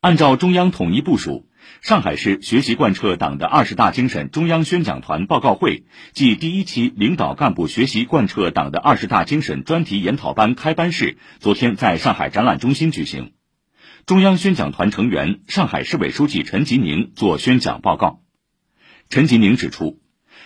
[0.00, 1.46] 按照中央统一部署，
[1.82, 5.84] 上海市学习贯彻党的二十大精神中央宣讲团报告会
[6.14, 13.32] 暨第一期领导干部学习贯彻党的二十大精神专题研讨班开班式昨天在上海展览中心举行。
[14.06, 18.22] 中央宣讲团成员、上海市委书记陈吉宁作宣讲报告。
[19.10, 20.00] 陈吉宁指出，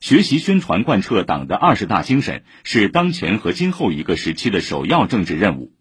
[0.00, 5.72] 学习宣传贯彻党的二十大精神是当前和今后一个时期的首要政治任务。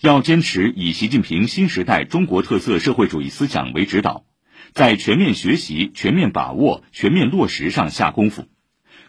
[0.00, 4.24] 要坚持以习近平新时代中国特色社会主义思想为指导，
[4.72, 8.48] 在全面学习、全面把握、全面落实上下功夫，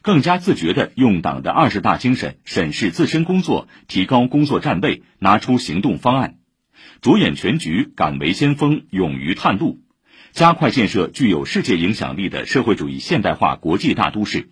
[0.02, 6.36] 更加自觉地用党的二十大精神审视自身工作，提高工作站位，拿出行动方案，
[7.02, 9.82] 着眼全局，敢为先锋，勇于探路，
[10.32, 14.50] 加快建设具有世界影响力的社会主义现代化国际大都市。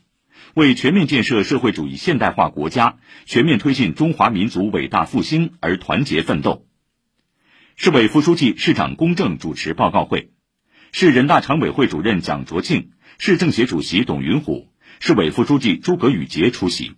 [0.53, 6.67] 为全面建设社会主义现代化国家、全面推进中华民族伟大复兴而团结奋斗。
[7.77, 10.31] 市委副书记、市长龚正主持报告会，
[10.91, 16.91] 市人大常委会主任蒋卓庆、市政协主席董云虎、市委副书记诸葛宇杰出席。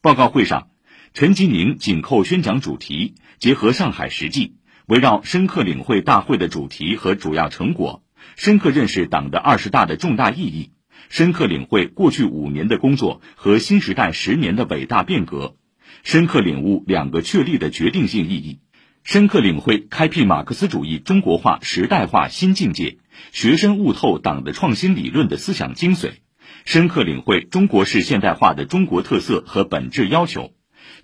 [0.00, 0.70] 报告会上，
[1.14, 8.02] 陈吉宁紧扣宣讲主题，结合上海实际，围绕深刻领会大会的主题和主要成果，
[8.34, 10.71] 深刻认识党的二十大的重大意义。
[11.08, 15.56] 深刻领会过去五年的工作和新时代十年的伟大变革，
[16.02, 18.60] 深刻领悟两个确立的决定性意义，
[19.04, 22.98] 深刻领会开辟马克思主义中国化时代化新境界，
[23.32, 26.12] 学深悟透党的创新理论的思想精髓，
[26.64, 30.54] 深刻领会中国式现代化的中国特色和本质要求，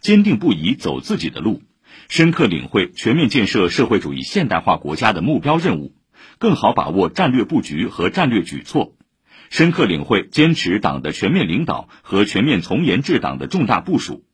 [0.00, 1.62] 坚定不移走自己的路，
[2.08, 5.94] 深刻领会全面建设社会主义现代化国家的目标任务，
[6.38, 8.94] 更好把握战略布局和战略举措。
[9.50, 14.24] 深刻领会坚持党的全面领导和全面从严治党的重大部署，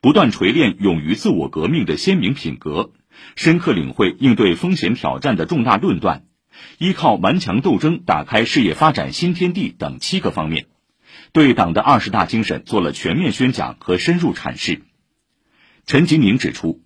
[0.00, 2.92] 不断锤炼勇于自我革命的鲜明品格，
[3.36, 6.24] 深刻领会应对风险挑战的重大论断，
[6.78, 10.66] 依靠顽强斗争打开事业发展新天地等七个方面，
[11.32, 14.82] 对党的二十大精神做了全面宣讲和深入阐释。
[15.84, 16.83] 陈吉宁指出，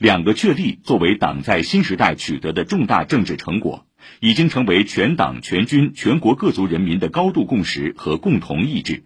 [0.00, 3.86] 两个确立作为党在新时代取得的重大政治成果。
[4.20, 9.04] 已经成为全党全军全国各族人民的高度共识和共同意志，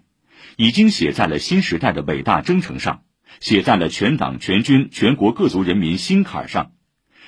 [0.57, 3.03] 已经写在了新时代的伟大征程上，
[3.41, 6.71] 写在了全党全军全国各族人民心坎上，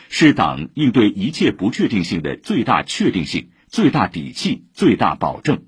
[0.09, 5.65] 是党应对一切不确定性的最大确定性、最大底气、最大保证。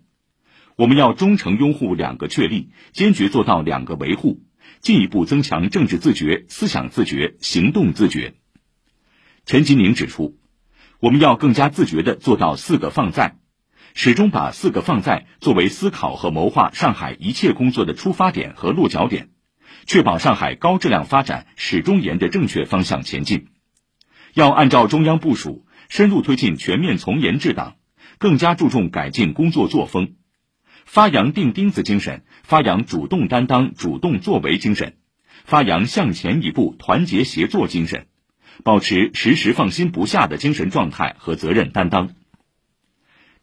[0.77, 4.41] 我们要忠诚拥护两个确立，坚决做到两个维护，
[4.81, 8.35] 进一步增强政治自觉、思想自觉、行动自觉。
[9.47, 10.39] 陈吉宁指出。
[11.01, 13.37] 我们要更加自觉地做到“四个放在”，
[13.95, 19.29] 始终把“四个放在”作为思考和谋划上海一切工作的出发点和落脚点，
[19.87, 23.47] 确保上海高质量发展始终沿着正确方向前进。
[24.35, 27.77] 要按照中央部署，深入推进全面从严治党，
[28.19, 30.17] 更加注重改进工作作风，
[30.89, 34.97] 发扬钉钉子精神，发扬主动担当、主动作为精神，
[35.45, 38.07] 发扬向前一步、团结协作精神。
[38.65, 42.15] 保持时时放心不下的精神状态和责任担当。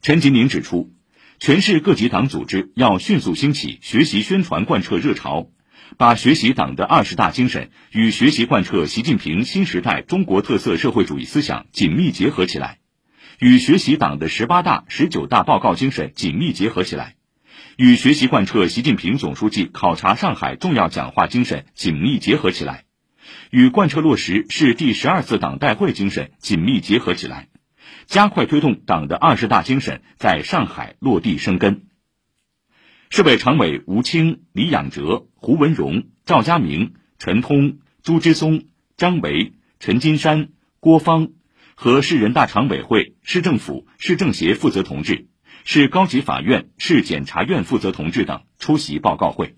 [0.02, 0.92] 陈吉宁指出，
[1.40, 5.52] 全市各级党组织要迅速兴起学习宣传贯彻热潮，
[5.98, 12.80] 把学习党的二十大精神与学习贯彻习近平新时代中国特色社会主义思想紧密结合起来，
[13.38, 17.15] 与学习党的十八大、十九大报告精神紧密结合起来，
[17.78, 22.86] 与学习贯彻习近平总书记考察上海重要讲话精神紧密结合起来。
[23.50, 27.50] 与贯彻落实市第十二次党代会精神紧密结合起来，
[28.06, 31.88] 加快推动党的二十大精神在上海落地生根。
[33.10, 40.50] 市委常委吴清、李养哲、胡文荣、赵家明、陈通、朱之松、张维、陈金山、
[40.80, 41.30] 郭芳
[41.76, 45.28] 和市人大常委会、市政府、市政协负责同志、
[45.68, 49.56] 市高级法院、市检察院负责同志等出席报告会。